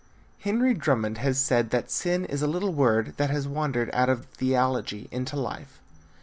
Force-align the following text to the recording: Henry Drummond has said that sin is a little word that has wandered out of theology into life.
Henry 0.39 0.73
Drummond 0.73 1.19
has 1.19 1.39
said 1.39 1.69
that 1.69 1.91
sin 1.91 2.25
is 2.25 2.41
a 2.41 2.47
little 2.47 2.73
word 2.73 3.13
that 3.17 3.29
has 3.29 3.47
wandered 3.47 3.91
out 3.93 4.09
of 4.09 4.25
theology 4.25 5.07
into 5.11 5.35
life. 5.35 5.79